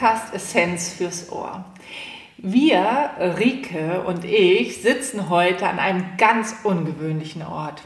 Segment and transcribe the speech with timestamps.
[0.00, 1.62] Podcast Essenz fürs Ohr.
[2.38, 7.82] Wir, Rike und ich, sitzen heute an einem ganz ungewöhnlichen Ort.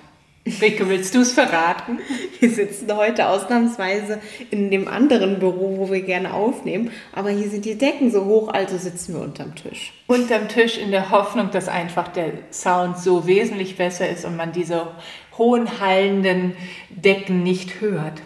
[0.47, 1.99] Rike, willst du es verraten?
[2.39, 4.21] Wir sitzen heute ausnahmsweise
[4.53, 6.93] in dem anderen Büro, wo wir gerne aufnehmen.
[7.13, 9.93] Aber hier sind die Decken so hoch, also sitzen wir unterm Tisch.
[10.07, 14.53] Unterm Tisch in der Hoffnung, dass einfach der Sound so wesentlich besser ist und man
[14.53, 14.87] diese
[15.37, 16.53] hohen hallenden
[16.91, 18.23] Decken nicht hört.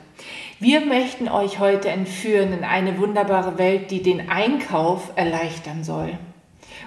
[0.60, 6.18] Wir möchten euch heute entführen in eine wunderbare Welt, die den Einkauf erleichtern soll.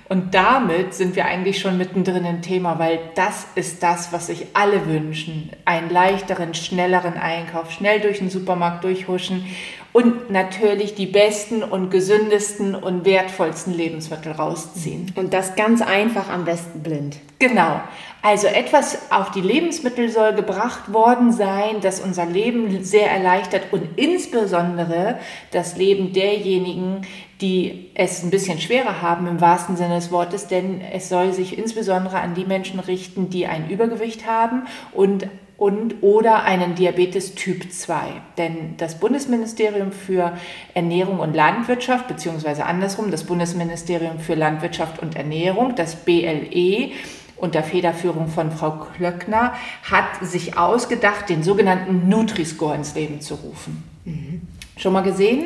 [0.09, 4.47] Und damit sind wir eigentlich schon mittendrin im Thema, weil das ist das, was sich
[4.55, 5.51] alle wünschen.
[5.63, 9.45] Einen leichteren, schnelleren Einkauf, schnell durch den Supermarkt durchhuschen
[9.93, 15.11] und natürlich die besten und gesündesten und wertvollsten Lebensmittel rausziehen.
[15.15, 17.17] Und das ganz einfach am besten blind.
[17.39, 17.81] Genau.
[18.21, 23.97] Also etwas auf die Lebensmittel soll gebracht worden sein, das unser Leben sehr erleichtert und
[23.97, 25.17] insbesondere
[25.51, 27.01] das Leben derjenigen,
[27.41, 31.57] die es ein bisschen schwerer haben im wahrsten Sinne des Wortes, denn es soll sich
[31.57, 35.27] insbesondere an die Menschen richten, die ein Übergewicht haben und
[35.61, 38.13] und oder einen Diabetes Typ 2.
[38.39, 40.35] Denn das Bundesministerium für
[40.73, 46.89] Ernährung und Landwirtschaft, beziehungsweise andersrum, das Bundesministerium für Landwirtschaft und Ernährung, das BLE,
[47.37, 49.53] unter Federführung von Frau Klöckner,
[49.83, 53.83] hat sich ausgedacht, den sogenannten Nutri-Score ins Leben zu rufen.
[54.05, 54.41] Mhm.
[54.77, 55.45] Schon mal gesehen?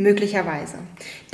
[0.00, 0.78] Möglicherweise.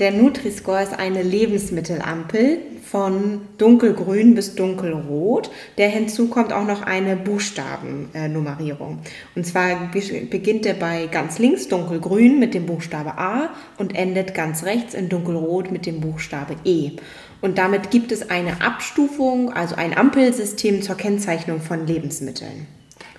[0.01, 5.53] Der Nutri-Score ist eine Lebensmittelampel von dunkelgrün bis dunkelrot.
[5.79, 8.99] Der hinzu kommt auch noch eine Buchstabennummerierung.
[9.37, 14.65] Und zwar beginnt er bei ganz links dunkelgrün mit dem Buchstabe A und endet ganz
[14.65, 16.97] rechts in dunkelrot mit dem Buchstabe E.
[17.41, 22.67] Und damit gibt es eine Abstufung, also ein Ampelsystem zur Kennzeichnung von Lebensmitteln.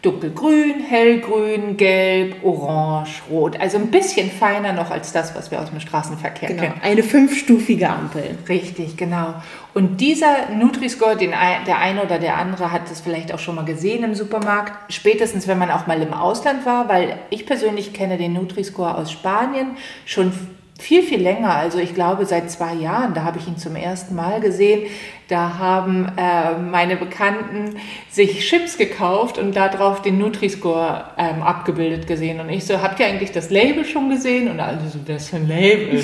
[0.02, 3.60] Dunkelgrün, hellgrün, gelb, orange, rot.
[3.60, 6.82] Also ein bisschen feiner noch als das, was wir aus dem Straßenverkehr genau, kennen.
[6.82, 8.38] Eine fünfstufige Ampel.
[8.48, 9.34] Richtig, genau.
[9.74, 13.66] Und dieser Nutri-Score, den der eine oder der andere hat es vielleicht auch schon mal
[13.66, 18.18] gesehen im Supermarkt, spätestens wenn man auch mal im Ausland war, weil ich persönlich kenne
[18.18, 20.32] den Nutri-Score aus Spanien schon
[20.80, 21.56] viel, viel länger.
[21.56, 24.84] Also ich glaube seit zwei Jahren, da habe ich ihn zum ersten Mal gesehen.
[25.28, 27.76] Da haben äh, meine Bekannten
[28.10, 32.40] sich Chips gekauft und darauf den Nutri-Score ähm, abgebildet gesehen.
[32.40, 34.50] Und ich so, habt ihr eigentlich das Label schon gesehen?
[34.50, 36.04] Und alle so, das ist ein Label.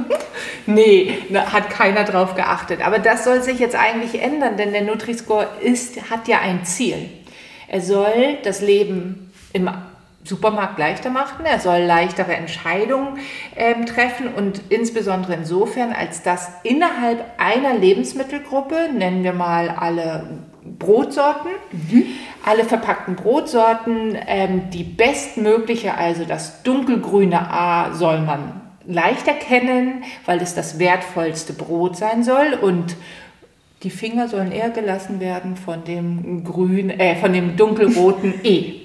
[0.66, 2.86] nee, hat keiner drauf geachtet.
[2.86, 5.48] Aber das soll sich jetzt eigentlich ändern, denn der Nutri-Score
[6.10, 7.08] hat ja ein Ziel.
[7.66, 9.68] Er soll das Leben im
[10.24, 11.44] Supermarkt leichter machen.
[11.44, 13.18] Er soll leichtere Entscheidungen
[13.56, 20.38] ähm, treffen und insbesondere insofern, als dass innerhalb einer Lebensmittelgruppe, nennen wir mal alle
[20.78, 22.04] Brotsorten, mhm.
[22.44, 30.40] alle verpackten Brotsorten, ähm, die bestmögliche, also das dunkelgrüne A soll man leicht erkennen, weil
[30.40, 32.96] es das wertvollste Brot sein soll und
[33.82, 38.81] die Finger sollen eher gelassen werden von dem grün, äh, von dem dunkelroten E.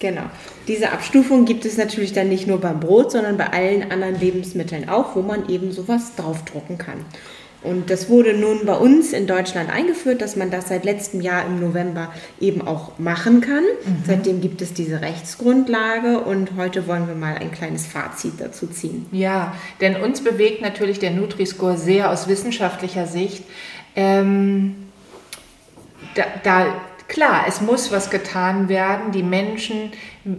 [0.00, 0.22] Genau.
[0.66, 4.88] Diese Abstufung gibt es natürlich dann nicht nur beim Brot, sondern bei allen anderen Lebensmitteln
[4.88, 7.04] auch, wo man eben sowas draufdrucken kann.
[7.62, 11.44] Und das wurde nun bei uns in Deutschland eingeführt, dass man das seit letztem Jahr
[11.44, 13.62] im November eben auch machen kann.
[13.62, 14.02] Mhm.
[14.06, 19.04] Seitdem gibt es diese Rechtsgrundlage und heute wollen wir mal ein kleines Fazit dazu ziehen.
[19.12, 23.44] Ja, denn uns bewegt natürlich der Nutri-Score sehr aus wissenschaftlicher Sicht.
[23.94, 24.76] Ähm,
[26.14, 26.66] da, da
[27.10, 29.10] Klar, es muss was getan werden.
[29.10, 29.90] Die Menschen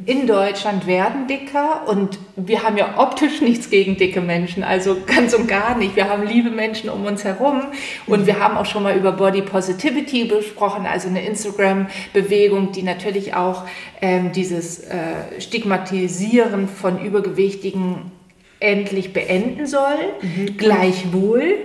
[0.06, 5.34] in Deutschland werden dicker und wir haben ja optisch nichts gegen dicke Menschen, also ganz
[5.34, 5.98] und gar nicht.
[5.98, 7.64] Wir haben liebe Menschen um uns herum
[8.08, 13.34] und wir haben auch schon mal über Body Positivity besprochen, also eine Instagram-Bewegung, die natürlich
[13.34, 13.66] auch
[14.02, 18.14] ähm, dieses äh, Stigmatisieren von Übergewichtigen
[18.62, 19.98] endlich beenden soll.
[20.22, 20.56] Mhm.
[20.56, 21.57] Gleichwohl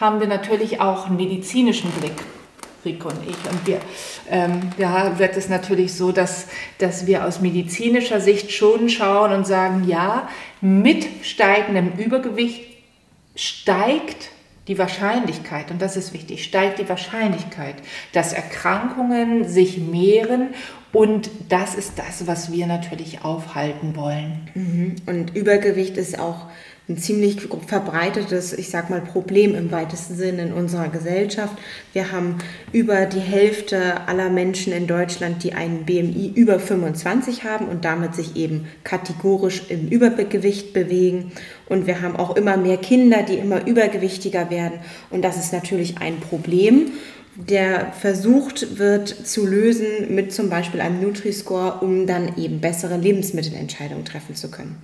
[0.00, 2.14] haben wir natürlich auch einen medizinischen Blick
[2.84, 3.50] Rico und ich.
[3.50, 3.80] Und wir,
[4.30, 6.46] ähm, da wird es natürlich so, dass,
[6.78, 10.28] dass wir aus medizinischer Sicht schon schauen und sagen, ja,
[10.60, 12.64] mit steigendem Übergewicht
[13.36, 14.30] steigt
[14.68, 17.76] die Wahrscheinlichkeit, und das ist wichtig, steigt die Wahrscheinlichkeit,
[18.12, 20.54] dass Erkrankungen sich mehren
[20.92, 24.48] und das ist das, was wir natürlich aufhalten wollen.
[24.54, 24.96] Mhm.
[25.06, 26.46] Und Übergewicht ist auch
[26.86, 31.56] ein ziemlich verbreitetes, ich sag mal, Problem im weitesten Sinne in unserer Gesellschaft.
[31.94, 32.36] Wir haben
[32.72, 38.14] über die Hälfte aller Menschen in Deutschland, die einen BMI über 25 haben und damit
[38.14, 41.32] sich eben kategorisch im Übergewicht bewegen.
[41.66, 44.80] Und wir haben auch immer mehr Kinder, die immer übergewichtiger werden.
[45.08, 46.92] Und das ist natürlich ein Problem
[47.36, 54.04] der versucht wird zu lösen mit zum Beispiel einem Nutri-Score, um dann eben bessere Lebensmittelentscheidungen
[54.04, 54.82] treffen zu können.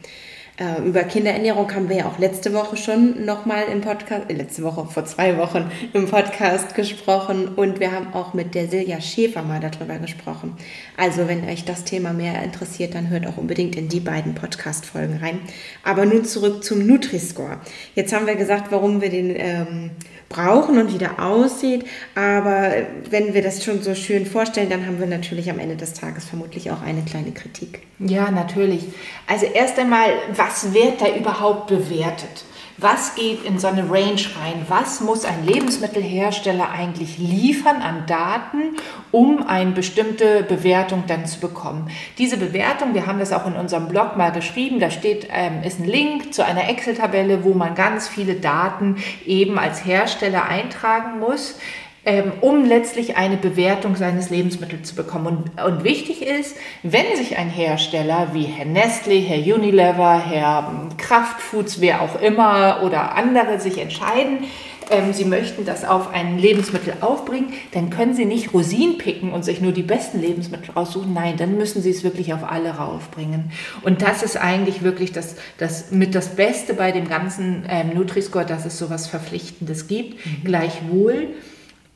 [0.61, 4.63] Äh, über Kinderernährung haben wir ja auch letzte Woche schon nochmal im Podcast, äh, letzte
[4.63, 9.41] Woche, vor zwei Wochen im Podcast gesprochen und wir haben auch mit der Silja Schäfer
[9.41, 10.59] mal darüber gesprochen.
[10.99, 15.17] Also wenn euch das Thema mehr interessiert, dann hört auch unbedingt in die beiden Podcast-Folgen
[15.17, 15.41] rein.
[15.83, 17.61] Aber nun zurück zum Nutri-Score.
[17.95, 19.91] Jetzt haben wir gesagt, warum wir den ähm,
[20.31, 21.85] brauchen und wie der aussieht.
[22.15, 22.73] Aber
[23.11, 26.25] wenn wir das schon so schön vorstellen, dann haben wir natürlich am Ende des Tages
[26.25, 27.83] vermutlich auch eine kleine Kritik.
[27.99, 28.85] Ja, natürlich.
[29.27, 32.45] Also erst einmal, was wird da überhaupt bewertet?
[32.81, 34.65] Was geht in so eine Range rein?
[34.69, 38.77] Was muss ein Lebensmittelhersteller eigentlich liefern an Daten,
[39.11, 41.91] um eine bestimmte Bewertung dann zu bekommen?
[42.17, 45.79] Diese Bewertung, wir haben das auch in unserem Blog mal geschrieben, da steht, ähm, ist
[45.79, 48.97] ein Link zu einer Excel-Tabelle, wo man ganz viele Daten
[49.27, 51.57] eben als Hersteller eintragen muss
[52.05, 55.27] ähm, um letztlich eine Bewertung seines Lebensmittels zu bekommen.
[55.57, 60.97] Und, und, wichtig ist, wenn sich ein Hersteller wie Herr Nestle, Herr Unilever, Herr ähm,
[60.97, 64.45] Kraftfoods, wer auch immer oder andere sich entscheiden,
[64.91, 69.45] ähm, sie möchten das auf ein Lebensmittel aufbringen, dann können sie nicht Rosinen picken und
[69.45, 71.15] sich nur die besten Lebensmittel raussuchen.
[71.15, 73.53] Nein, dann müssen sie es wirklich auf alle raufbringen.
[73.83, 78.45] Und das ist eigentlich wirklich das, das mit das Beste bei dem ganzen ähm, Nutri-Score,
[78.45, 80.15] dass es sowas Verpflichtendes gibt.
[80.27, 80.45] Mhm.
[80.45, 81.29] Gleichwohl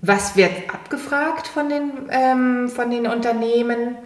[0.07, 3.97] was wird abgefragt von den, ähm, von den Unternehmen?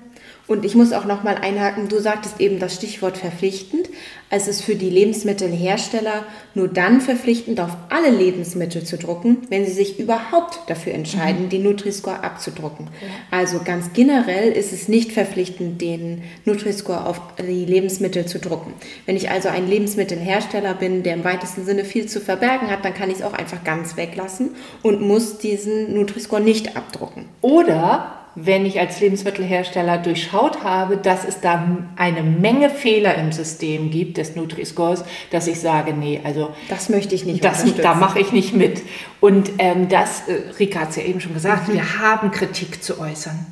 [0.49, 3.91] Und ich muss auch noch mal einhaken, du sagtest eben das Stichwort verpflichtend.
[4.31, 6.25] Es ist für die Lebensmittelhersteller
[6.55, 11.49] nur dann verpflichtend, auf alle Lebensmittel zu drucken, wenn sie sich überhaupt dafür entscheiden, mhm.
[11.51, 12.89] den Nutri-Score abzudrucken.
[13.01, 13.39] Ja.
[13.39, 18.73] Also ganz generell ist es nicht verpflichtend, den Nutri-Score auf die Lebensmittel zu drucken.
[19.05, 22.95] Wenn ich also ein Lebensmittelhersteller bin, der im weitesten Sinne viel zu verbergen hat, dann
[22.95, 27.27] kann ich es auch einfach ganz weglassen und muss diesen Nutri-Score nicht abdrucken.
[27.43, 33.91] Oder wenn ich als Lebensmittelhersteller durchschaut habe, dass es da eine Menge Fehler im System
[33.91, 37.45] gibt des Nutri-Scores, dass ich sage, nee, also das möchte ich nicht.
[37.45, 38.83] Das, da mache ich nicht mit.
[39.21, 41.75] Und ähm, das, äh, Rika hat es ja eben schon gesagt, mhm.
[41.75, 43.47] wir haben Kritik zu äußern.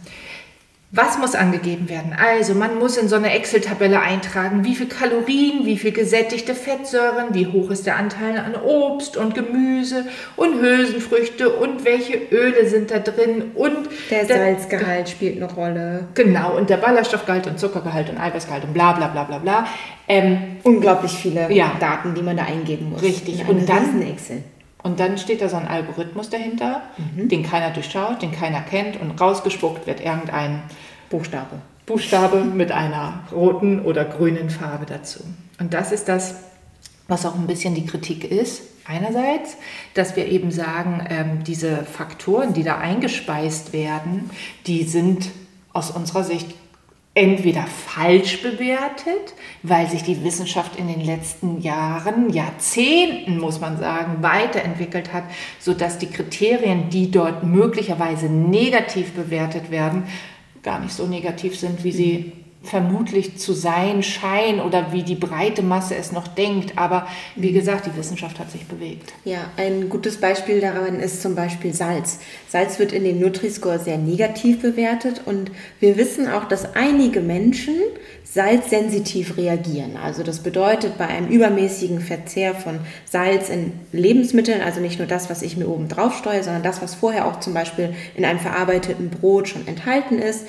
[0.96, 2.16] Was muss angegeben werden?
[2.18, 7.34] Also man muss in so eine Excel-Tabelle eintragen, wie viel Kalorien, wie viel gesättigte Fettsäuren,
[7.34, 10.06] wie hoch ist der Anteil an Obst und Gemüse
[10.36, 16.08] und Hülsenfrüchte und welche Öle sind da drin und der, der Salzgehalt spielt eine Rolle.
[16.14, 19.66] Genau, und der Ballaststoffgehalt und Zuckergehalt und Eiweißgehalt und bla bla bla bla bla.
[20.08, 23.02] Ähm, Unglaublich viele ja, Daten, die man da eingeben muss.
[23.02, 23.46] Richtig.
[23.46, 24.44] Und dann Excel.
[24.86, 27.28] Und dann steht da so ein Algorithmus dahinter, mhm.
[27.28, 30.62] den keiner durchschaut, den keiner kennt und rausgespuckt wird irgendein
[31.10, 31.56] Buchstabe.
[31.86, 35.24] Buchstabe mit einer roten oder grünen Farbe dazu.
[35.58, 36.36] Und das ist das,
[37.08, 38.62] was auch ein bisschen die Kritik ist.
[38.86, 39.56] Einerseits,
[39.94, 44.30] dass wir eben sagen, ähm, diese Faktoren, die da eingespeist werden,
[44.68, 45.30] die sind
[45.72, 46.54] aus unserer Sicht
[47.16, 54.22] entweder falsch bewertet, weil sich die Wissenschaft in den letzten Jahren, Jahrzehnten muss man sagen,
[54.22, 55.24] weiterentwickelt hat,
[55.58, 60.04] sodass die Kriterien, die dort möglicherweise negativ bewertet werden,
[60.62, 62.32] gar nicht so negativ sind, wie sie
[62.66, 66.76] vermutlich zu sein scheinen oder wie die breite Masse es noch denkt.
[66.76, 69.12] Aber wie gesagt, die Wissenschaft hat sich bewegt.
[69.24, 72.18] Ja, ein gutes Beispiel daran ist zum Beispiel Salz.
[72.48, 75.50] Salz wird in den Nutri-Score sehr negativ bewertet und
[75.80, 77.74] wir wissen auch, dass einige Menschen
[78.24, 79.96] salzsensitiv reagieren.
[79.96, 85.30] Also das bedeutet bei einem übermäßigen Verzehr von Salz in Lebensmitteln, also nicht nur das,
[85.30, 88.40] was ich mir oben drauf steuere, sondern das, was vorher auch zum Beispiel in einem
[88.40, 90.46] verarbeiteten Brot schon enthalten ist,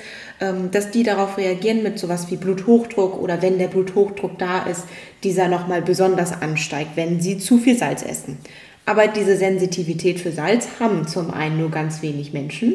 [0.70, 4.84] dass die darauf reagieren mit sowas wie Bluthochdruck oder wenn der Bluthochdruck da ist,
[5.24, 8.38] dieser nochmal besonders ansteigt, wenn sie zu viel Salz essen.
[8.86, 12.74] Aber diese Sensitivität für Salz haben zum einen nur ganz wenig Menschen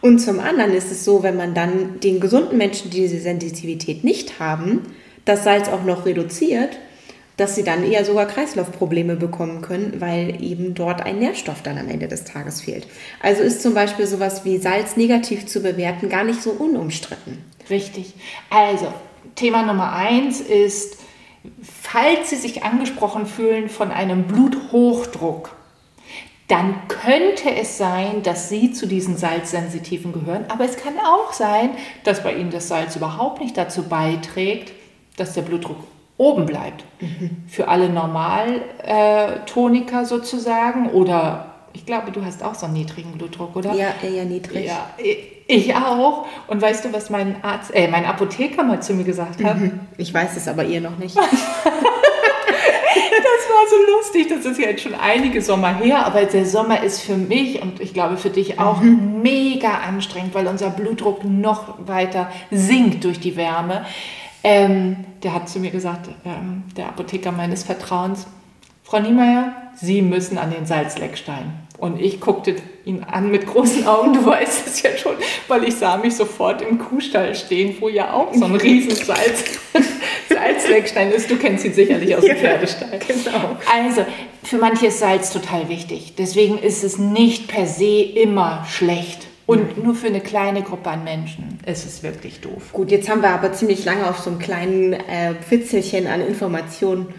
[0.00, 4.04] und zum anderen ist es so, wenn man dann den gesunden Menschen, die diese Sensitivität
[4.04, 4.82] nicht haben,
[5.24, 6.78] das Salz auch noch reduziert,
[7.38, 11.88] dass sie dann eher sogar Kreislaufprobleme bekommen können, weil eben dort ein Nährstoff dann am
[11.88, 12.86] Ende des Tages fehlt.
[13.22, 17.38] Also ist zum Beispiel sowas wie Salz negativ zu bewerten gar nicht so unumstritten.
[17.70, 18.12] Richtig.
[18.50, 18.92] Also
[19.36, 20.98] Thema Nummer eins ist,
[21.62, 25.54] falls Sie sich angesprochen fühlen von einem Bluthochdruck,
[26.48, 30.46] dann könnte es sein, dass Sie zu diesen Salzsensitiven gehören.
[30.48, 31.70] Aber es kann auch sein,
[32.02, 34.72] dass bei Ihnen das Salz überhaupt nicht dazu beiträgt,
[35.16, 35.76] dass der Blutdruck
[36.18, 36.84] oben bleibt.
[37.00, 37.44] Mhm.
[37.48, 43.56] Für alle Normaltoniker äh, sozusagen oder ich glaube, du hast auch so einen niedrigen Blutdruck,
[43.56, 43.72] oder?
[43.72, 44.66] Ja, eher niedrig.
[44.66, 44.90] Ja,
[45.46, 46.26] ich auch.
[46.48, 49.58] Und weißt du, was mein Arzt, äh, mein Apotheker mal zu mir gesagt hat?
[49.58, 49.78] Mhm.
[49.96, 51.16] Ich weiß es aber ihr noch nicht.
[51.16, 51.32] das war
[53.70, 54.26] so lustig.
[54.28, 57.80] Das ist ja jetzt schon einige Sommer her, aber der Sommer ist für mich und
[57.80, 59.22] ich glaube für dich auch mhm.
[59.22, 63.86] mega anstrengend, weil unser Blutdruck noch weiter sinkt durch die Wärme.
[64.44, 68.26] Ähm, der hat zu mir gesagt, ähm, der Apotheker meines Vertrauens,
[68.84, 71.52] Frau Niemeyer, Sie müssen an den Salzleckstein.
[71.78, 75.12] Und ich guckte ihn an mit großen Augen, du weißt es ja schon,
[75.46, 79.60] weil ich sah mich sofort im Kuhstall stehen, wo ja auch so ein riesen Salz,
[80.28, 81.30] Salzleckstein ist.
[81.30, 82.98] Du kennst ihn sicherlich aus dem Pferdestall.
[83.06, 83.56] Genau.
[83.72, 84.04] Also,
[84.42, 86.14] für manche ist Salz total wichtig.
[86.18, 89.28] Deswegen ist es nicht per se immer schlecht.
[89.48, 92.70] Und nur für eine kleine Gruppe an Menschen ist es wirklich doof.
[92.74, 97.14] Gut, jetzt haben wir aber ziemlich lange auf so einem kleinen äh, Fitzelchen an Informationen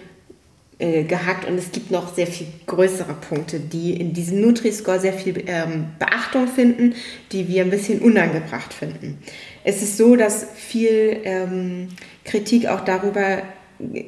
[0.77, 5.13] äh, gehackt und es gibt noch sehr viel größere Punkte, die in diesem Nutri-Score sehr
[5.13, 6.93] viel ähm, Beachtung finden,
[7.31, 9.17] die wir ein bisschen unangebracht finden.
[9.63, 11.87] Es ist so, dass viel ähm,
[12.25, 13.41] Kritik auch darüber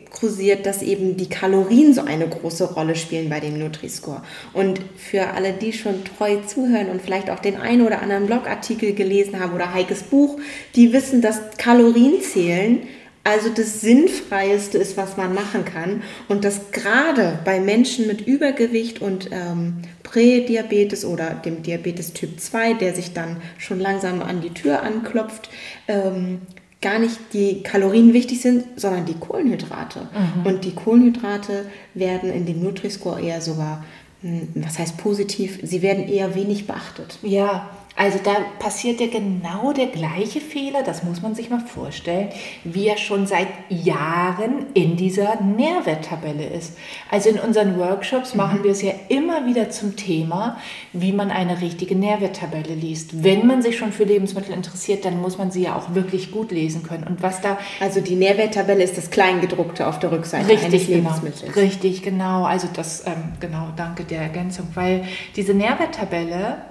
[0.09, 4.21] kursiert, dass eben die Kalorien so eine große Rolle spielen bei dem Nutri-Score.
[4.53, 8.93] Und für alle, die schon treu zuhören und vielleicht auch den einen oder anderen Blogartikel
[8.93, 10.39] gelesen haben oder Heikes Buch,
[10.75, 12.81] die wissen, dass Kalorienzählen
[13.23, 16.01] also das Sinnfreieste ist, was man machen kann.
[16.27, 22.73] Und das gerade bei Menschen mit Übergewicht und ähm, Prädiabetes oder dem Diabetes Typ 2,
[22.73, 25.49] der sich dann schon langsam an die Tür anklopft,
[25.87, 26.41] ähm,
[26.81, 30.01] gar nicht die Kalorien wichtig sind, sondern die Kohlenhydrate.
[30.01, 30.45] Mhm.
[30.45, 33.85] Und die Kohlenhydrate werden in dem Nutri-Score eher sogar,
[34.21, 37.19] hm, was heißt positiv, sie werden eher wenig beachtet.
[37.21, 42.29] Ja, also da passiert ja genau der gleiche Fehler, das muss man sich mal vorstellen,
[42.63, 46.77] wie er schon seit Jahren in dieser Nährwerttabelle ist.
[47.09, 48.63] Also in unseren Workshops machen mhm.
[48.63, 50.57] wir es ja immer wieder zum Thema,
[50.93, 53.23] wie man eine richtige Nährwerttabelle liest.
[53.23, 56.51] Wenn man sich schon für Lebensmittel interessiert, dann muss man sie ja auch wirklich gut
[56.51, 57.03] lesen können.
[57.03, 60.97] Und was da also die Nährwerttabelle ist das Kleingedruckte auf der Rückseite richtig, eines genau,
[60.97, 61.55] Lebensmittels.
[61.55, 62.45] Richtig, genau.
[62.45, 65.03] Also das ähm, genau, danke der Ergänzung, weil
[65.35, 66.70] diese Nährwerttabelle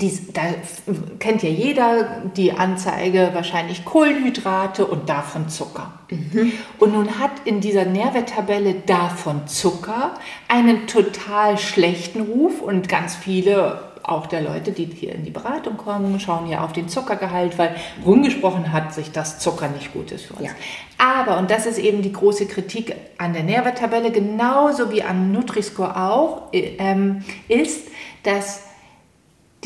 [0.00, 0.42] dies, da
[1.18, 5.92] kennt ja jeder die Anzeige wahrscheinlich Kohlenhydrate und davon Zucker.
[6.10, 6.52] Mhm.
[6.78, 10.14] Und nun hat in dieser Nährwerttabelle davon Zucker
[10.48, 15.76] einen total schlechten Ruf und ganz viele auch der Leute, die hier in die Beratung
[15.76, 17.74] kommen, schauen ja auf den Zuckergehalt, weil
[18.04, 20.46] rumgesprochen hat sich, dass Zucker nicht gut ist für uns.
[20.46, 20.52] Ja.
[20.98, 25.96] Aber, und das ist eben die große Kritik an der Nährwerttabelle, genauso wie an Nutri-Score
[25.96, 27.88] auch, äh, ähm, ist,
[28.22, 28.62] dass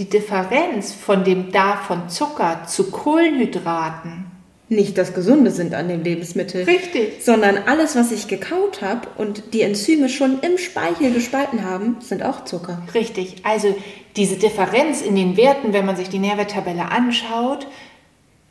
[0.01, 4.31] die Differenz von dem davon Zucker zu Kohlenhydraten
[4.71, 6.65] nicht das Gesunde sind an den Lebensmitteln.
[6.65, 7.25] Richtig.
[7.25, 12.23] Sondern alles, was ich gekaut habe und die Enzyme schon im Speichel gespalten haben, sind
[12.23, 12.81] auch Zucker.
[12.95, 13.43] Richtig.
[13.43, 13.77] Also
[14.15, 17.67] diese Differenz in den Werten, wenn man sich die Nährwerttabelle anschaut,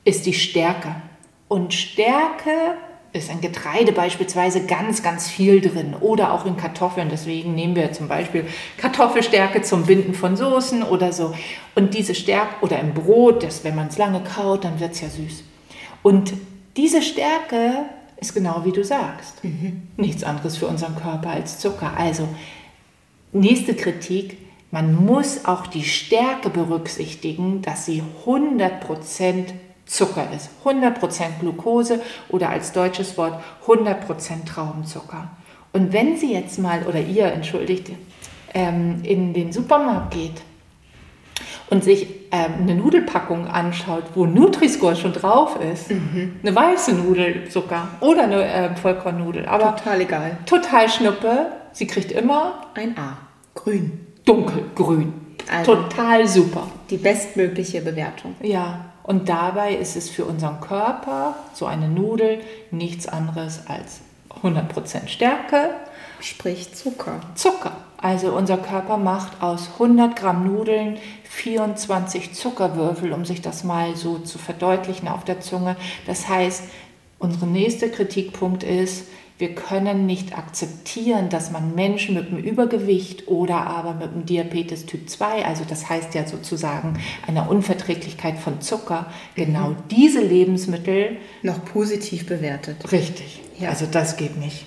[0.04, 0.94] ist die Stärke.
[1.48, 2.76] Und Stärke
[3.12, 7.10] ist in Getreide beispielsweise ganz, ganz viel drin oder auch in Kartoffeln.
[7.10, 8.46] Deswegen nehmen wir zum Beispiel
[8.78, 11.34] Kartoffelstärke zum Binden von Soßen oder so.
[11.76, 15.02] Und diese Stärke oder im Brot, das, wenn man es lange kaut, dann wird es
[15.02, 15.44] ja süß.
[16.04, 16.34] Und
[16.78, 17.86] diese Stärke
[18.18, 19.44] ist genau wie du sagst.
[19.44, 19.88] Mhm.
[19.98, 21.94] Nichts anderes für unseren Körper als Zucker.
[21.98, 22.28] Also
[23.32, 24.38] nächste Kritik.
[24.72, 29.46] Man muss auch die Stärke berücksichtigen, dass sie 100%
[29.90, 30.50] Zucker ist.
[30.64, 35.30] 100% Glucose oder als deutsches Wort 100% Traubenzucker.
[35.74, 37.92] Und wenn Sie jetzt mal, oder ihr, entschuldigt,
[38.54, 40.42] ähm, in den Supermarkt geht
[41.70, 46.40] und sich ähm, eine Nudelpackung anschaut, wo Nutri-Score schon drauf ist, mhm.
[46.44, 50.38] eine weiße Nudel sogar oder eine äh, Vollkornnudel, aber total egal.
[50.46, 53.18] Total schnuppe, sie kriegt immer ein A.
[53.56, 54.06] Grün.
[54.26, 55.14] Dunkelgrün.
[55.52, 56.68] Also total super.
[56.90, 58.36] Die bestmögliche Bewertung.
[58.42, 64.02] Ja, und dabei ist es für unseren Körper, so eine Nudel, nichts anderes als
[64.44, 65.72] 100% Stärke.
[66.22, 67.20] Sprich Zucker.
[67.34, 67.72] Zucker.
[67.98, 74.20] Also unser Körper macht aus 100 Gramm Nudeln 24 Zuckerwürfel, um sich das mal so
[74.20, 75.76] zu verdeutlichen auf der Zunge.
[76.06, 76.66] Das heißt,
[77.18, 79.08] unser nächster Kritikpunkt ist,
[79.40, 84.86] wir können nicht akzeptieren, dass man Menschen mit einem Übergewicht oder aber mit einem Diabetes
[84.86, 89.78] Typ 2, also das heißt ja sozusagen einer Unverträglichkeit von Zucker, genau mhm.
[89.90, 92.92] diese Lebensmittel noch positiv bewertet.
[92.92, 93.40] Richtig.
[93.58, 93.70] Ja.
[93.70, 94.66] Also das geht nicht.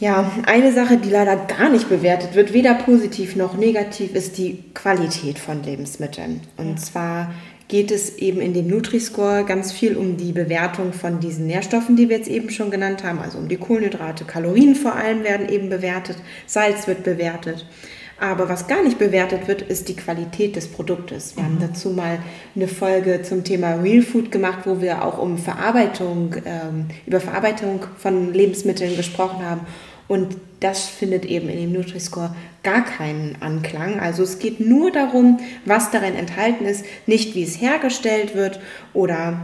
[0.00, 4.62] Ja, eine Sache, die leider gar nicht bewertet wird, weder positiv noch negativ, ist die
[4.72, 6.40] Qualität von Lebensmitteln.
[6.56, 6.76] Und ja.
[6.76, 7.34] zwar
[7.66, 12.08] geht es eben in dem Nutri-Score ganz viel um die Bewertung von diesen Nährstoffen, die
[12.08, 15.68] wir jetzt eben schon genannt haben, also um die Kohlenhydrate, Kalorien vor allem werden eben
[15.68, 17.66] bewertet, Salz wird bewertet.
[18.20, 21.36] Aber was gar nicht bewertet wird, ist die Qualität des Produktes.
[21.36, 21.46] Wir mhm.
[21.46, 22.18] haben dazu mal
[22.56, 27.84] eine Folge zum Thema Real Food gemacht, wo wir auch um Verarbeitung, ähm, über Verarbeitung
[27.96, 29.60] von Lebensmitteln gesprochen haben.
[30.08, 34.00] Und das findet eben in dem Nutri-Score gar keinen Anklang.
[34.00, 38.58] Also es geht nur darum, was darin enthalten ist, nicht wie es hergestellt wird
[38.94, 39.38] oder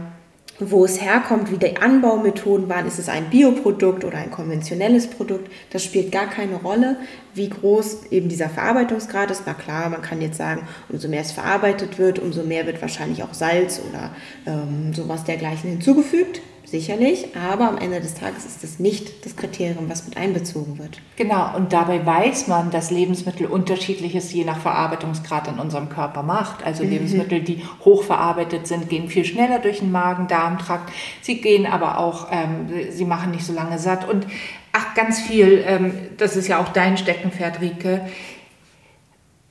[0.59, 5.51] wo es herkommt, wie die Anbaumethoden waren, ist es ein Bioprodukt oder ein konventionelles Produkt,
[5.71, 6.95] das spielt gar keine Rolle,
[7.33, 9.43] wie groß eben dieser Verarbeitungsgrad ist.
[9.45, 13.21] Na klar, man kann jetzt sagen, umso mehr es verarbeitet wird, umso mehr wird wahrscheinlich
[13.23, 14.15] auch Salz oder
[14.47, 16.41] ähm, sowas dergleichen hinzugefügt
[16.79, 20.99] sicherlich, aber am Ende des Tages ist das nicht das Kriterium, was mit einbezogen wird.
[21.15, 26.65] Genau, und dabei weiß man, dass Lebensmittel unterschiedliches je nach Verarbeitungsgrad in unserem Körper macht.
[26.65, 26.89] Also mhm.
[26.89, 30.91] Lebensmittel, die hochverarbeitet sind, gehen viel schneller durch den Magen-Darm-Trakt.
[31.21, 34.07] Sie gehen aber auch, ähm, sie machen nicht so lange satt.
[34.07, 34.27] Und
[34.73, 38.01] ach, ganz viel, ähm, das ist ja auch dein Steckenpferd, Rike.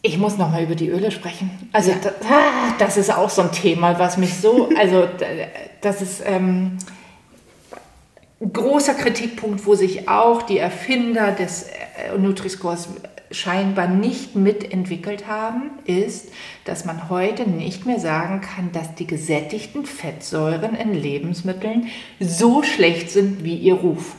[0.03, 1.51] Ich muss noch mal über die Öle sprechen.
[1.73, 1.97] Also ja.
[2.03, 5.09] das, ah, das, ist auch so ein Thema, was mich so, also
[5.81, 6.77] das ist ähm,
[8.53, 12.89] großer Kritikpunkt, wo sich auch die Erfinder des äh, Nutri-Scores
[13.31, 16.29] scheinbar nicht mitentwickelt haben, ist,
[16.65, 21.89] dass man heute nicht mehr sagen kann, dass die gesättigten Fettsäuren in Lebensmitteln
[22.21, 24.15] so schlecht sind wie ihr Ruf.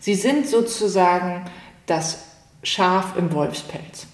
[0.00, 1.44] Sie sind sozusagen
[1.86, 2.24] das
[2.62, 4.06] Schaf im Wolfspelz.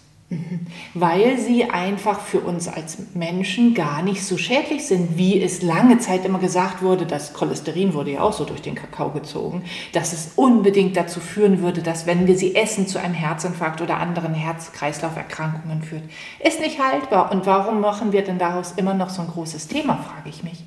[0.95, 5.99] Weil sie einfach für uns als Menschen gar nicht so schädlich sind, wie es lange
[5.99, 10.13] Zeit immer gesagt wurde, das Cholesterin wurde ja auch so durch den Kakao gezogen, dass
[10.13, 14.35] es unbedingt dazu führen würde, dass wenn wir sie essen, zu einem Herzinfarkt oder anderen
[14.35, 16.05] Herz-Kreislauf-Erkrankungen führt.
[16.41, 17.33] Ist nicht haltbar.
[17.33, 20.65] Und warum machen wir denn daraus immer noch so ein großes Thema, frage ich mich.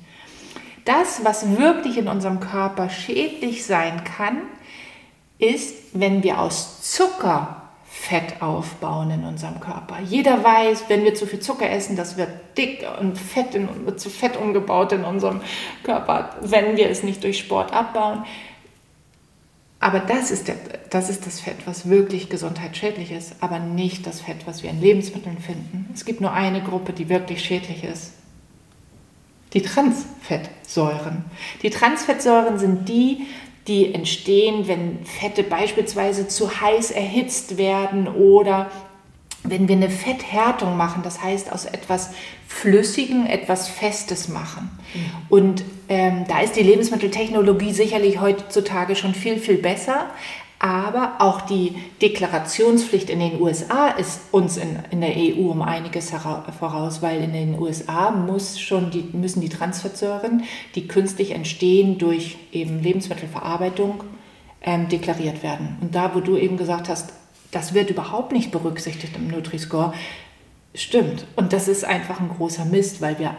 [0.84, 4.38] Das, was wirklich in unserem Körper schädlich sein kann,
[5.38, 9.98] ist, wenn wir aus Zucker Fett aufbauen in unserem Körper.
[10.04, 13.98] Jeder weiß, wenn wir zu viel Zucker essen, das wird dick und fett in, wird
[13.98, 15.40] zu Fett umgebaut in unserem
[15.82, 18.24] Körper, wenn wir es nicht durch Sport abbauen.
[19.80, 20.56] Aber das ist, der,
[20.90, 24.80] das ist das Fett, was wirklich gesundheitsschädlich ist, aber nicht das Fett, was wir in
[24.80, 25.88] Lebensmitteln finden.
[25.94, 28.12] Es gibt nur eine Gruppe, die wirklich schädlich ist.
[29.54, 31.24] Die Transfettsäuren.
[31.62, 33.26] Die Transfettsäuren sind die,
[33.68, 38.70] die entstehen, wenn Fette beispielsweise zu heiß erhitzt werden oder
[39.44, 42.10] wenn wir eine Fetthärtung machen, das heißt aus etwas
[42.46, 44.70] Flüssigem etwas Festes machen.
[44.94, 45.00] Mhm.
[45.28, 50.06] Und ähm, da ist die Lebensmitteltechnologie sicherlich heutzutage schon viel, viel besser.
[50.60, 56.10] Aber auch die Deklarationspflicht in den USA ist uns in, in der EU um einiges
[56.58, 60.42] voraus, weil in den USA muss schon die, müssen die Transfettsäuren,
[60.74, 64.02] die künstlich entstehen durch eben Lebensmittelverarbeitung,
[64.60, 65.76] ähm, deklariert werden.
[65.80, 67.12] Und da, wo du eben gesagt hast,
[67.52, 69.94] das wird überhaupt nicht berücksichtigt im Nutri-Score,
[70.74, 71.24] stimmt.
[71.36, 73.36] Und das ist einfach ein großer Mist, weil wir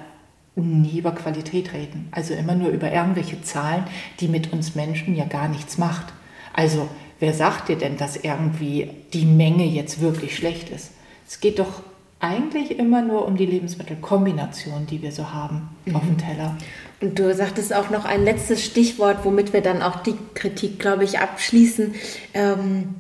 [0.56, 2.08] nie über Qualität reden.
[2.12, 3.84] Also immer nur über irgendwelche Zahlen,
[4.20, 6.14] die mit uns Menschen ja gar nichts macht.
[6.54, 6.88] Also
[7.20, 10.92] wer sagt dir denn, dass irgendwie die Menge jetzt wirklich schlecht ist?
[11.28, 11.84] Es geht doch
[12.20, 15.96] eigentlich immer nur um die Lebensmittelkombination, die wir so haben mhm.
[15.96, 16.58] auf dem Teller.
[17.02, 21.06] Und du sagtest auch noch ein letztes Stichwort, womit wir dann auch die Kritik, glaube
[21.06, 21.96] ich, abschließen.
[22.34, 22.96] Ähm,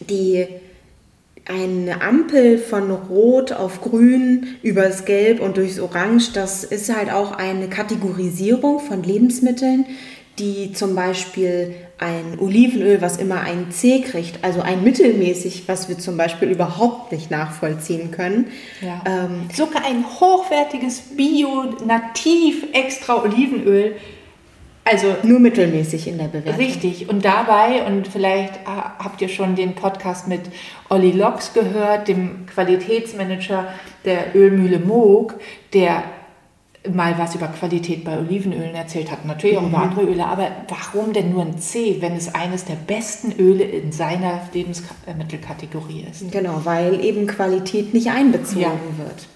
[0.00, 0.46] die
[1.48, 7.32] eine Ampel von Rot auf Grün übers Gelb und durchs Orange, das ist halt auch
[7.32, 9.86] eine Kategorisierung von Lebensmitteln,
[10.38, 15.98] die zum Beispiel ein Olivenöl, was immer ein C kriegt, also ein mittelmäßig, was wir
[15.98, 18.48] zum Beispiel überhaupt nicht nachvollziehen können.
[18.82, 19.02] Ja.
[19.06, 23.96] Ähm, Sogar ein hochwertiges Bio-Nativ extra Olivenöl.
[24.88, 26.64] Also nur mittelmäßig in der Bewertung.
[26.64, 27.08] Richtig.
[27.08, 30.42] Und dabei, und vielleicht habt ihr schon den Podcast mit
[30.88, 33.66] Olli Locks gehört, dem Qualitätsmanager
[34.04, 35.40] der Ölmühle Moog,
[35.72, 36.04] der
[36.92, 39.68] mal was über Qualität bei Olivenölen erzählt hat, natürlich auch mhm.
[39.68, 43.64] über andere Öle, aber warum denn nur ein C, wenn es eines der besten Öle
[43.64, 46.30] in seiner Lebensmittelkategorie ist?
[46.30, 48.98] Genau, weil eben Qualität nicht einbezogen ja.
[48.98, 49.26] wird.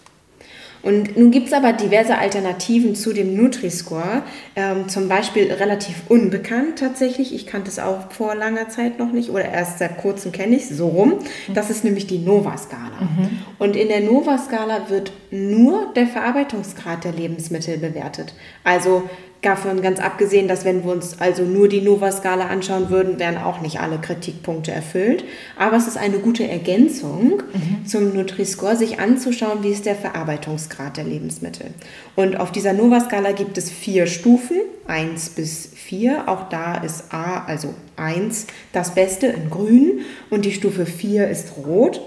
[0.83, 4.23] Und nun gibt es aber diverse Alternativen zu dem Nutri-Score,
[4.57, 7.35] ähm, zum Beispiel relativ unbekannt tatsächlich.
[7.35, 10.63] Ich kannte es auch vor langer Zeit noch nicht oder erst seit kurzem kenne ich
[10.63, 11.15] es so rum.
[11.53, 13.01] Das ist nämlich die Nova-Skala.
[13.01, 13.31] Mhm.
[13.59, 18.35] Und in der Nova-Skala wird nur der Verarbeitungsgrad der Lebensmittel bewertet.
[18.65, 19.09] Also
[19.43, 23.63] Davon ganz abgesehen, dass wenn wir uns also nur die Nova-Skala anschauen würden, wären auch
[23.63, 25.25] nicht alle Kritikpunkte erfüllt.
[25.59, 27.87] Aber es ist eine gute Ergänzung mhm.
[27.87, 31.69] zum Nutri-Score, sich anzuschauen, wie ist der Verarbeitungsgrad der Lebensmittel.
[32.17, 36.29] Und auf dieser Nova-Skala gibt es vier Stufen, 1 bis 4.
[36.29, 41.57] Auch da ist A, also 1, das Beste in grün und die Stufe 4 ist
[41.57, 42.03] rot.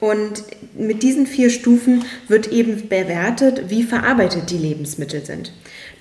[0.00, 0.44] Und
[0.76, 5.52] mit diesen vier Stufen wird eben bewertet, wie verarbeitet die Lebensmittel sind.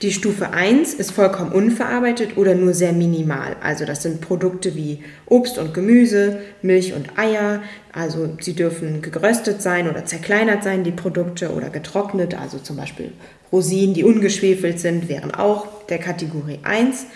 [0.04, 3.56] Die Stufe 1 ist vollkommen unverarbeitet oder nur sehr minimal.
[3.64, 7.64] Also das sind Produkte wie Obst und Gemüse, Milch und Eier.
[7.92, 12.40] Also sie dürfen geröstet sein oder zerkleinert sein, die Produkte, oder getrocknet.
[12.40, 13.12] Also zum Beispiel
[13.52, 17.08] Rosinen, die ungeschwefelt sind, wären auch der Kategorie 1.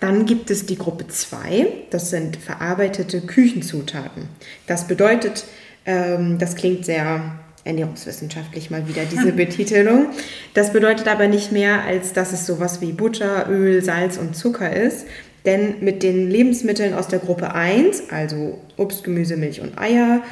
[0.00, 4.24] Dann gibt es die Gruppe 2, das sind verarbeitete Küchenzutaten.
[4.66, 5.44] Das bedeutet,
[5.86, 7.22] ähm, das klingt sehr
[7.64, 10.06] ernährungswissenschaftlich mal wieder diese Betitelung.
[10.54, 14.74] Das bedeutet aber nicht mehr, als dass es sowas wie Butter, Öl, Salz und Zucker
[14.74, 15.06] ist.
[15.44, 20.22] Denn mit den Lebensmitteln aus der Gruppe 1, also Obst, Gemüse, Milch und Eier,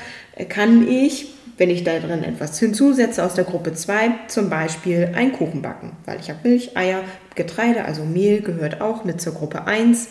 [0.49, 5.33] kann ich, wenn ich da drin etwas hinzusetze aus der Gruppe 2, zum Beispiel einen
[5.33, 5.97] Kuchen backen.
[6.07, 7.03] Weil ich habe Milch, Eier,
[7.35, 10.09] Getreide, also Mehl gehört auch mit zur Gruppe 1.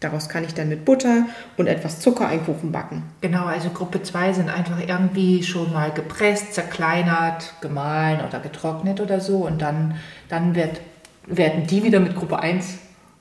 [0.00, 1.24] Daraus kann ich dann mit Butter
[1.56, 3.02] und etwas Zucker einen Kuchen backen.
[3.22, 9.20] Genau, also Gruppe 2 sind einfach irgendwie schon mal gepresst, zerkleinert, gemahlen oder getrocknet oder
[9.20, 9.38] so.
[9.38, 9.96] Und dann,
[10.28, 10.80] dann wird,
[11.26, 12.78] werden die wieder mit Gruppe 1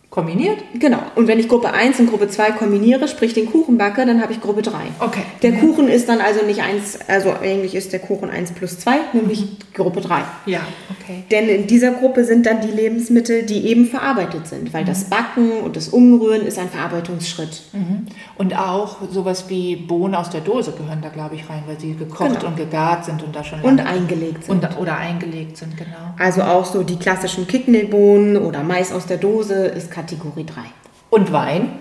[0.09, 0.59] Kombiniert?
[0.79, 0.99] Genau.
[1.15, 4.31] Und wenn ich Gruppe 1 und Gruppe 2 kombiniere, sprich den Kuchen backe, dann habe
[4.31, 4.71] ich Gruppe 3.
[4.99, 5.23] Okay.
[5.41, 5.59] Der mhm.
[5.59, 9.41] Kuchen ist dann also nicht 1, also eigentlich ist der Kuchen 1 plus 2, nämlich
[9.41, 9.57] mhm.
[9.73, 10.21] Gruppe 3.
[10.45, 11.23] Ja, okay.
[11.31, 14.87] Denn in dieser Gruppe sind dann die Lebensmittel, die eben verarbeitet sind, weil mhm.
[14.87, 17.63] das Backen und das Umrühren ist ein Verarbeitungsschritt.
[17.73, 18.05] Mhm.
[18.37, 21.93] Und auch sowas wie Bohnen aus der Dose gehören da, glaube ich, rein, weil sie
[21.93, 22.47] gekocht genau.
[22.47, 24.63] und gegart sind und da schon Und eingelegt sind.
[24.63, 26.13] Und, oder eingelegt sind, genau.
[26.17, 30.61] Also auch so die klassischen Kidneybohnen oder Mais aus der Dose ist Kategorie 3.
[31.09, 31.79] Und Wein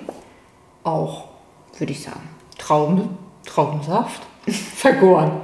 [0.82, 1.28] auch,
[1.78, 2.28] würde ich sagen.
[2.58, 5.42] Trauben, Traubensaft, vergoren.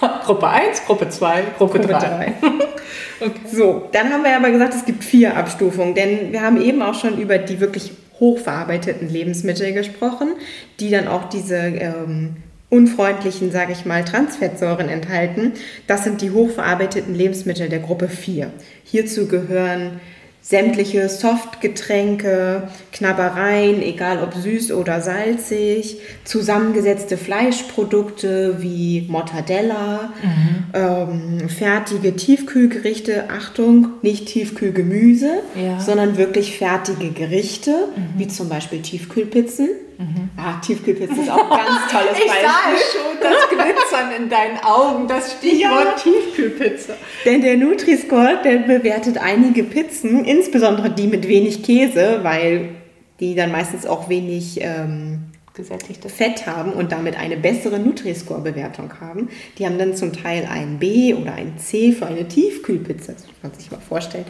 [0.24, 2.34] Gruppe 1, Gruppe 2, Gruppe, Gruppe 3.
[3.20, 3.40] okay.
[3.50, 6.94] So, dann haben wir aber gesagt, es gibt vier Abstufungen, denn wir haben eben auch
[6.94, 10.34] schon über die wirklich hochverarbeiteten Lebensmittel gesprochen,
[10.78, 12.36] die dann auch diese ähm,
[12.68, 15.54] unfreundlichen, sage ich mal, Transfettsäuren enthalten.
[15.86, 18.50] Das sind die hochverarbeiteten Lebensmittel der Gruppe 4.
[18.84, 20.00] Hierzu gehören
[20.40, 30.64] sämtliche Softgetränke, Knabbereien, egal ob süß oder salzig, zusammengesetzte Fleischprodukte wie Mortadella, mhm.
[30.72, 35.80] ähm, fertige Tiefkühlgerichte, Achtung, nicht Tiefkühlgemüse, ja.
[35.80, 38.18] sondern wirklich fertige Gerichte, mhm.
[38.18, 39.68] wie zum Beispiel Tiefkühlpizzen.
[39.98, 40.30] Mhm.
[40.36, 42.26] Ah, Tiefkühlpizza ist auch ein ganz tolles Beispiel.
[42.26, 45.96] Ich sah schon das Glitzern in deinen Augen, das Stichwort ja.
[45.96, 46.94] Tiefkühlpizza.
[47.24, 52.76] Denn der Nutri-Score, der bewertet einige Pizzen, insbesondere die mit wenig Käse, weil
[53.18, 55.27] die dann meistens auch wenig ähm,
[55.58, 59.28] gesättigtes Fett haben und damit eine bessere Nutri-Score-Bewertung haben.
[59.58, 63.50] Die haben dann zum Teil ein B oder ein C für eine Tiefkühlpizza, das kann
[63.50, 64.24] man sich mal vorstellen.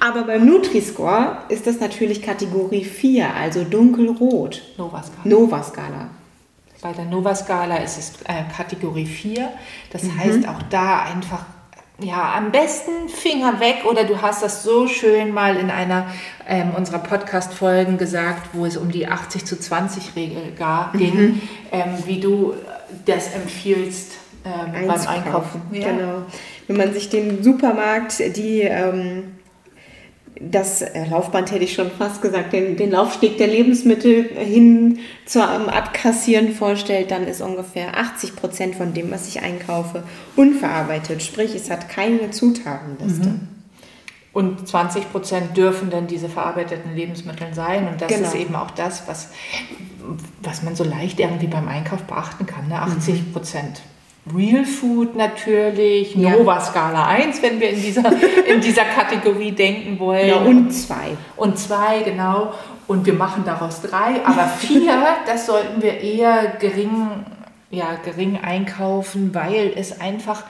[0.00, 4.62] Aber beim Nutri-Score ist das natürlich Kategorie 4, also dunkelrot.
[4.78, 5.22] Nova-Skala.
[5.24, 6.10] Nova-Skala.
[6.82, 9.50] Bei der Nova-Skala ist es äh, Kategorie 4.
[9.92, 10.18] Das mhm.
[10.18, 11.44] heißt, auch da einfach
[12.02, 16.06] ja, am besten Finger weg oder du hast das so schön mal in einer
[16.48, 20.52] ähm, unserer Podcast-Folgen gesagt, wo es um die 80 zu 20 Regel
[20.94, 21.40] ging, mhm.
[21.72, 22.54] ähm, wie du
[23.06, 24.12] das empfiehlst
[24.44, 25.62] ähm, beim Einkaufen.
[25.72, 25.90] Ja.
[25.90, 26.22] Genau.
[26.66, 29.39] Wenn man sich den Supermarkt, die ähm,
[30.40, 36.54] das Laufband hätte ich schon fast gesagt, den, den Laufsteg der Lebensmittel hin zum Abkassieren
[36.54, 40.02] vorstellt, dann ist ungefähr 80 Prozent von dem, was ich einkaufe,
[40.36, 41.22] unverarbeitet.
[41.22, 43.28] Sprich, es hat keine Zutatenliste.
[43.28, 43.48] Mhm.
[44.32, 47.88] Und 20 Prozent dürfen dann diese verarbeiteten Lebensmittel sein.
[47.88, 48.28] Und das genau.
[48.28, 49.30] ist eben auch das, was,
[50.42, 52.68] was man so leicht irgendwie beim Einkauf beachten kann.
[52.68, 52.80] Ne?
[52.80, 53.82] 80 Prozent.
[54.36, 56.30] Real Food natürlich, ja.
[56.30, 58.12] Nova Skala 1, wenn wir in dieser,
[58.46, 60.28] in dieser Kategorie denken wollen.
[60.28, 61.16] Ja, und zwei.
[61.36, 62.52] Und zwei, genau.
[62.86, 64.94] Und wir machen daraus drei, aber vier,
[65.26, 67.24] das sollten wir eher gering,
[67.70, 70.42] ja, gering einkaufen, weil es einfach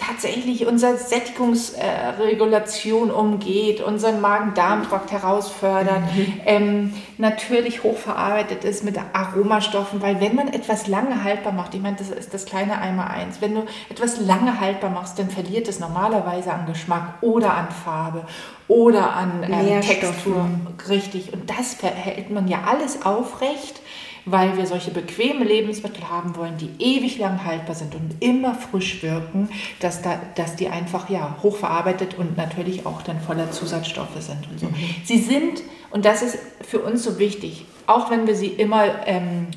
[0.00, 6.40] tatsächlich unsere Sättigungsregulation äh, umgeht, unseren Magen-Darm-Trakt herausfördert, mhm.
[6.46, 11.96] ähm, natürlich hochverarbeitet ist mit Aromastoffen, weil wenn man etwas lange haltbar macht, ich meine,
[11.96, 15.80] das ist das kleine Einmal eins, wenn du etwas lange haltbar machst, dann verliert es
[15.80, 18.24] normalerweise an Geschmack oder an Farbe
[18.68, 20.48] oder an ähm, Textur.
[20.88, 21.32] Richtig.
[21.32, 23.80] Und das verhält man ja alles aufrecht
[24.24, 29.02] weil wir solche bequeme Lebensmittel haben wollen, die ewig lang haltbar sind und immer frisch
[29.02, 29.48] wirken,
[29.80, 34.60] dass, da, dass die einfach ja, hochverarbeitet und natürlich auch dann voller Zusatzstoffe sind und
[34.60, 34.66] so.
[34.66, 34.74] Mhm.
[35.04, 39.48] Sie sind, und das ist für uns so wichtig, auch wenn wir sie immer ähm,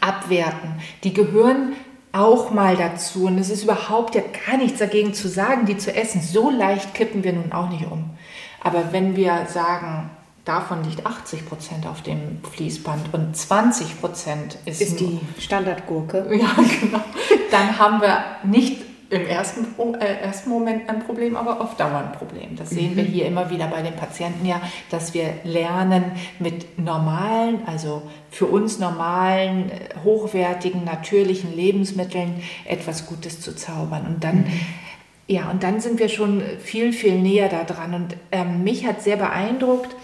[0.00, 1.74] abwerten, die gehören
[2.12, 3.26] auch mal dazu.
[3.26, 6.20] Und es ist überhaupt ja gar nichts dagegen zu sagen, die zu essen.
[6.20, 8.10] So leicht kippen wir nun auch nicht um.
[8.62, 10.10] Aber wenn wir sagen,
[10.44, 16.28] davon liegt 80 Prozent auf dem Fließband und 20 Prozent ist, ist die Standardgurke.
[16.40, 17.00] Ja, genau.
[17.50, 19.66] dann haben wir nicht im ersten,
[19.98, 22.54] äh, ersten Moment ein Problem, aber auf Dauer ein Problem.
[22.56, 22.96] Das sehen mhm.
[22.96, 28.46] wir hier immer wieder bei den Patienten ja, dass wir lernen, mit normalen, also für
[28.46, 34.06] uns normalen, äh, hochwertigen, natürlichen Lebensmitteln etwas Gutes zu zaubern.
[34.06, 34.60] Und dann, mhm.
[35.26, 37.94] ja, und dann sind wir schon viel, viel näher da dran.
[37.94, 39.94] Und ähm, mich hat sehr beeindruckt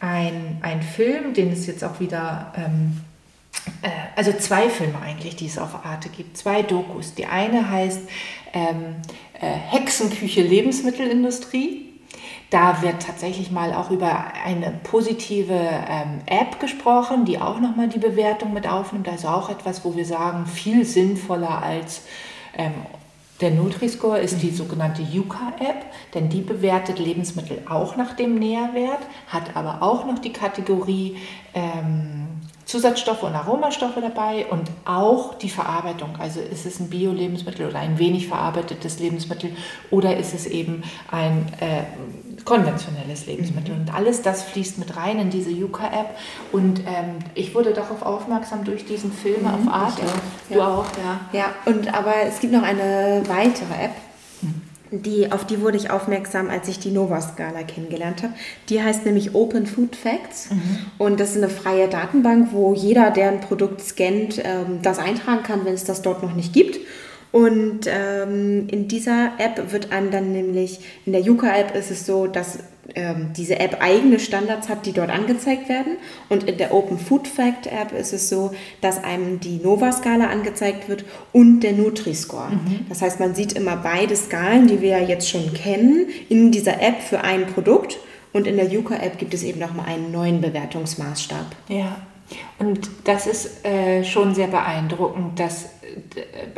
[0.00, 2.52] ein, ein Film, den es jetzt auch wieder...
[2.56, 3.00] Ähm,
[3.82, 7.14] äh, also zwei Filme eigentlich, die es auf Arte gibt, zwei Dokus.
[7.14, 8.00] Die eine heißt
[8.52, 8.96] ähm,
[9.40, 11.86] äh, Hexenküche Lebensmittelindustrie.
[12.50, 18.00] Da wird tatsächlich mal auch über eine positive ähm, App gesprochen, die auch nochmal die
[18.00, 19.08] Bewertung mit aufnimmt.
[19.08, 22.02] Also auch etwas, wo wir sagen, viel sinnvoller als
[22.58, 22.72] ähm,
[23.40, 29.56] der Nutri-Score ist die sogenannte Yuka-App, denn die bewertet Lebensmittel auch nach dem Nährwert, hat
[29.56, 31.16] aber auch noch die Kategorie
[31.54, 32.28] ähm,
[32.70, 36.10] Zusatzstoffe und Aromastoffe dabei und auch die Verarbeitung.
[36.20, 39.50] Also ist es ein Bio-Lebensmittel oder ein wenig verarbeitetes Lebensmittel
[39.90, 41.82] oder ist es eben ein äh,
[42.44, 43.74] konventionelles Lebensmittel.
[43.74, 43.80] Mhm.
[43.80, 46.16] Und alles das fließt mit rein in diese Yuka-App.
[46.52, 49.98] Und ähm, ich wurde darauf aufmerksam durch diesen Film mhm, auf Art.
[50.48, 50.68] Du ja.
[50.68, 50.86] auch,
[51.32, 51.40] ja.
[51.40, 53.96] Ja, und aber es gibt noch eine weitere App.
[54.92, 58.34] Die, auf die wurde ich aufmerksam, als ich die Nova-Skala kennengelernt habe.
[58.68, 60.50] Die heißt nämlich Open Food Facts.
[60.50, 60.78] Mhm.
[60.98, 65.44] Und das ist eine freie Datenbank, wo jeder, der ein Produkt scannt, ähm, das eintragen
[65.44, 66.80] kann, wenn es das dort noch nicht gibt.
[67.32, 72.26] Und ähm, in dieser App wird einem dann nämlich, in der Yuka-App ist es so,
[72.26, 72.58] dass
[72.94, 75.96] ähm, diese App eigene Standards hat, die dort angezeigt werden.
[76.28, 80.88] Und in der Open Food Fact App ist es so, dass einem die Nova-Skala angezeigt
[80.88, 82.50] wird und der Nutri-Score.
[82.50, 82.86] Mhm.
[82.88, 86.82] Das heißt, man sieht immer beide Skalen, die wir ja jetzt schon kennen, in dieser
[86.82, 87.98] App für ein Produkt.
[88.32, 91.46] Und in der Yuka-App gibt es eben nochmal einen neuen Bewertungsmaßstab.
[91.68, 91.96] Ja,
[92.58, 95.70] und das ist äh, schon sehr beeindruckend, dass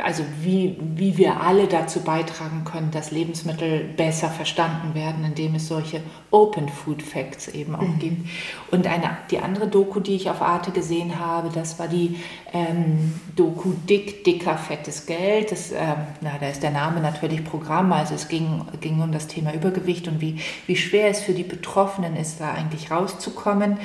[0.03, 5.69] also wie, wie wir alle dazu beitragen können, dass Lebensmittel besser verstanden werden, indem es
[5.69, 7.99] solche Open Food Facts eben auch mhm.
[7.99, 8.29] gibt.
[8.71, 12.17] Und eine, die andere Doku, die ich auf Arte gesehen habe, das war die
[12.53, 15.53] ähm, Doku Dick, dicker, fettes Geld.
[15.53, 15.79] Das, ähm,
[16.21, 20.09] na, da ist der Name natürlich Programm, also es ging, ging um das Thema Übergewicht
[20.09, 23.79] und wie, wie schwer es für die Betroffenen ist, da eigentlich rauszukommen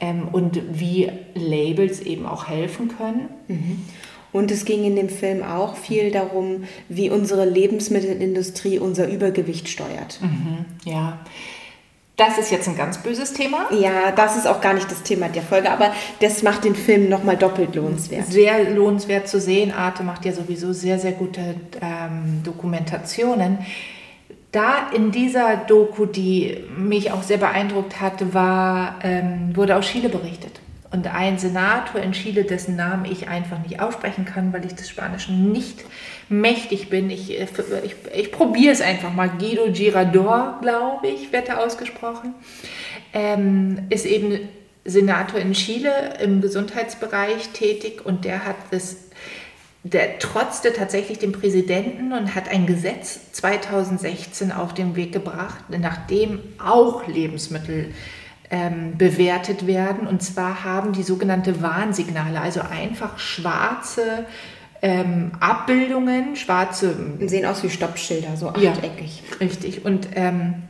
[0.00, 3.28] ähm, und wie Labels eben auch helfen können.
[3.48, 3.84] Mhm.
[4.32, 10.20] Und es ging in dem Film auch viel darum, wie unsere Lebensmittelindustrie unser Übergewicht steuert.
[10.20, 11.18] Mhm, ja.
[12.16, 13.72] Das ist jetzt ein ganz böses Thema.
[13.72, 17.08] Ja, das ist auch gar nicht das Thema der Folge, aber das macht den Film
[17.08, 18.26] nochmal doppelt lohnenswert.
[18.26, 19.70] Sehr lohnenswert zu sehen.
[19.70, 23.58] Arte macht ja sowieso sehr, sehr gute ähm, Dokumentationen.
[24.52, 30.08] Da in dieser Doku, die mich auch sehr beeindruckt hat, war, ähm, wurde aus Chile
[30.08, 30.60] berichtet.
[30.90, 34.88] Und ein Senator in Chile, dessen Namen ich einfach nicht aussprechen kann, weil ich des
[34.88, 35.84] Spanischen nicht
[36.30, 37.10] mächtig bin.
[37.10, 37.46] Ich, äh,
[37.84, 39.28] ich, ich probiere es einfach mal.
[39.28, 42.34] Guido Girador, glaube ich, wird er ausgesprochen.
[43.12, 44.48] Ähm, ist eben
[44.86, 49.07] Senator in Chile im Gesundheitsbereich tätig und der hat es
[49.84, 56.40] der trotzte tatsächlich dem Präsidenten und hat ein Gesetz 2016 auf den Weg gebracht, nachdem
[56.62, 57.92] auch Lebensmittel
[58.50, 60.06] ähm, bewertet werden.
[60.06, 64.26] Und zwar haben die sogenannte Warnsignale, also einfach schwarze
[64.82, 66.94] ähm, Abbildungen, schwarze.
[67.20, 69.22] Sehen aus wie Stoppschilder, so achteckig.
[69.30, 69.84] Ja, richtig.
[69.84, 70.62] Und, ähm,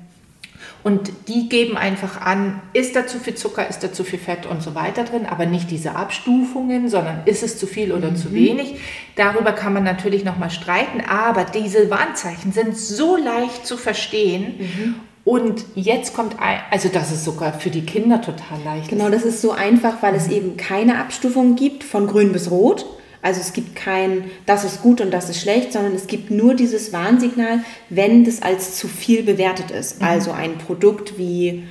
[0.84, 4.46] und die geben einfach an, ist da zu viel Zucker, ist da zu viel Fett
[4.46, 8.16] und so weiter drin, aber nicht diese Abstufungen, sondern ist es zu viel oder mhm.
[8.16, 8.76] zu wenig.
[9.16, 14.94] Darüber kann man natürlich nochmal streiten, aber diese Warnzeichen sind so leicht zu verstehen mhm.
[15.28, 18.88] Und jetzt kommt, ein, also das ist sogar für die Kinder total leicht.
[18.88, 22.86] Genau, das ist so einfach, weil es eben keine Abstufung gibt von grün bis rot.
[23.20, 26.54] Also es gibt kein, das ist gut und das ist schlecht, sondern es gibt nur
[26.54, 30.00] dieses Warnsignal, wenn das als zu viel bewertet ist.
[30.00, 30.06] Mhm.
[30.06, 31.64] Also ein Produkt wie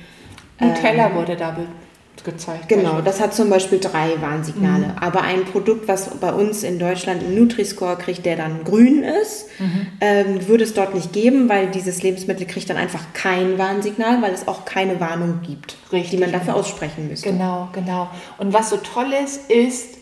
[0.60, 1.56] Nutella ähm, wurde da
[2.24, 2.68] gezeigt.
[2.68, 4.88] Genau, das hat zum Beispiel drei Warnsignale.
[4.88, 4.98] Mhm.
[5.00, 9.46] Aber ein Produkt, was bei uns in Deutschland einen Nutri-Score kriegt, der dann grün ist,
[9.58, 9.86] mhm.
[10.00, 14.32] ähm, würde es dort nicht geben, weil dieses Lebensmittel kriegt dann einfach kein Warnsignal, weil
[14.32, 16.10] es auch keine Warnung gibt, Richtig.
[16.10, 17.30] die man dafür aussprechen müsste.
[17.30, 18.10] Genau, genau.
[18.38, 19.97] Und was so toll ist, ist,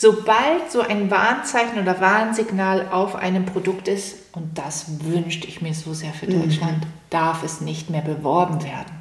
[0.00, 5.74] sobald so ein Warnzeichen oder Warnsignal auf einem Produkt ist, und das wünschte ich mir
[5.74, 6.40] so sehr für mhm.
[6.40, 6.90] Deutschland, mhm.
[7.10, 8.99] darf es nicht mehr beworben werden.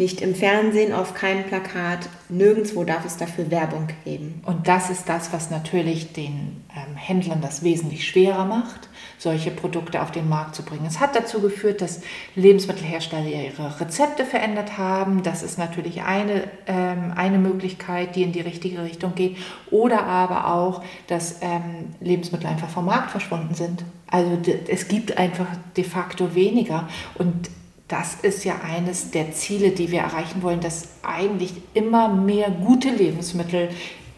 [0.00, 4.42] Nicht im Fernsehen, auf keinem Plakat, nirgendwo darf es dafür Werbung geben.
[4.46, 10.00] Und das ist das, was natürlich den ähm, Händlern das wesentlich schwerer macht, solche Produkte
[10.00, 10.86] auf den Markt zu bringen.
[10.86, 12.00] Es hat dazu geführt, dass
[12.34, 15.22] Lebensmittelhersteller ihre Rezepte verändert haben.
[15.22, 19.36] Das ist natürlich eine, ähm, eine Möglichkeit, die in die richtige Richtung geht.
[19.70, 23.84] Oder aber auch, dass ähm, Lebensmittel einfach vom Markt verschwunden sind.
[24.10, 26.88] Also es gibt einfach de facto weniger.
[27.16, 27.50] Und
[27.90, 32.88] das ist ja eines der Ziele, die wir erreichen wollen, dass eigentlich immer mehr gute
[32.90, 33.70] Lebensmittel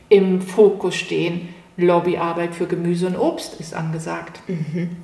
[0.08, 1.48] im Fokus stehen.
[1.78, 4.42] Lobbyarbeit für Gemüse und Obst ist angesagt.
[4.46, 4.96] Mhm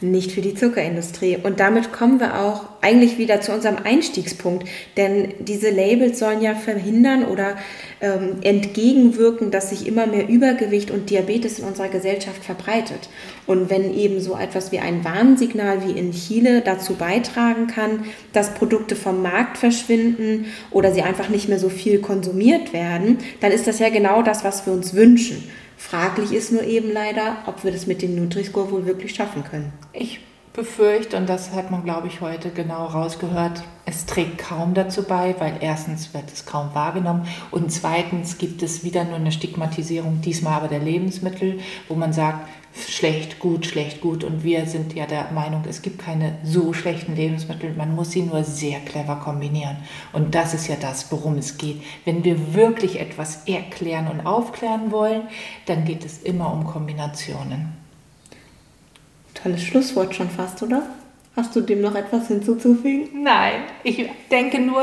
[0.00, 1.38] nicht für die Zuckerindustrie.
[1.42, 6.54] Und damit kommen wir auch eigentlich wieder zu unserem Einstiegspunkt, denn diese Labels sollen ja
[6.54, 7.56] verhindern oder
[8.00, 13.10] ähm, entgegenwirken, dass sich immer mehr Übergewicht und Diabetes in unserer Gesellschaft verbreitet.
[13.46, 18.54] Und wenn eben so etwas wie ein Warnsignal wie in Chile dazu beitragen kann, dass
[18.54, 23.66] Produkte vom Markt verschwinden oder sie einfach nicht mehr so viel konsumiert werden, dann ist
[23.66, 25.44] das ja genau das, was wir uns wünschen.
[25.80, 29.72] Fraglich ist nur eben leider, ob wir das mit dem Nutri-Score wohl wirklich schaffen können.
[29.94, 30.20] Ich
[30.52, 35.34] befürchte, und das hat man, glaube ich, heute genau rausgehört, es trägt kaum dazu bei,
[35.38, 40.54] weil erstens wird es kaum wahrgenommen und zweitens gibt es wieder nur eine Stigmatisierung, diesmal
[40.54, 42.48] aber der Lebensmittel, wo man sagt,
[42.88, 44.22] schlecht, gut, schlecht, gut.
[44.24, 48.22] Und wir sind ja der Meinung, es gibt keine so schlechten Lebensmittel, man muss sie
[48.22, 49.76] nur sehr clever kombinieren.
[50.12, 51.82] Und das ist ja das, worum es geht.
[52.04, 55.22] Wenn wir wirklich etwas erklären und aufklären wollen,
[55.66, 57.79] dann geht es immer um Kombinationen.
[59.42, 60.82] Tolles Schlusswort schon fast, oder?
[61.36, 63.22] Hast du dem noch etwas hinzuzufügen?
[63.22, 64.82] Nein, ich denke nur,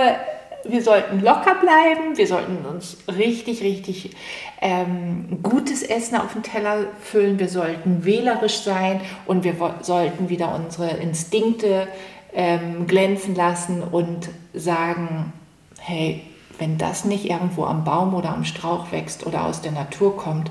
[0.63, 4.15] wir sollten locker bleiben, wir sollten uns richtig, richtig
[4.61, 10.55] ähm, gutes Essen auf den Teller füllen, wir sollten wählerisch sein und wir sollten wieder
[10.55, 11.87] unsere Instinkte
[12.33, 15.33] ähm, glänzen lassen und sagen,
[15.79, 16.23] hey,
[16.59, 20.49] wenn das nicht irgendwo am Baum oder am Strauch wächst oder aus der Natur kommt,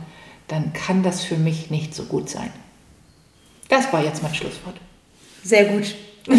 [0.49, 2.53] dann kann das für mich nicht so gut sein.
[3.69, 4.77] Das war jetzt mein Schlusswort.
[5.43, 5.95] Sehr gut.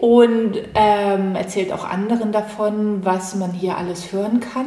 [0.00, 4.66] und ähm, erzählt auch anderen davon, was man hier alles hören kann.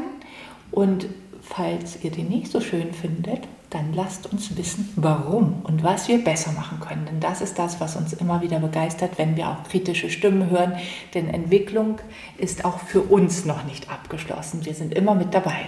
[0.71, 1.07] Und
[1.41, 3.41] falls ihr den nicht so schön findet,
[3.71, 7.05] dann lasst uns wissen, warum und was wir besser machen können.
[7.07, 10.73] Denn das ist das, was uns immer wieder begeistert, wenn wir auch kritische Stimmen hören.
[11.15, 11.97] Denn Entwicklung
[12.37, 14.63] ist auch für uns noch nicht abgeschlossen.
[14.65, 15.65] Wir sind immer mit dabei.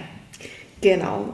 [0.80, 1.24] Genau.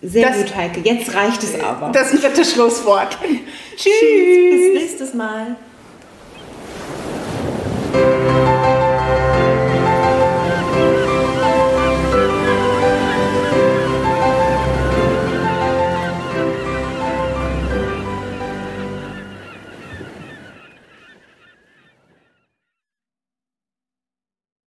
[0.00, 0.80] Sehr das, gut, Heike.
[0.84, 1.90] Jetzt reicht es aber.
[1.90, 3.18] Das dritte Schlusswort.
[3.76, 3.92] Tschüss.
[4.00, 4.72] Tschüss.
[4.72, 5.56] Bis nächstes Mal.